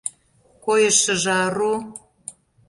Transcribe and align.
Койышыжо 0.65 1.31
ару. 1.45 1.73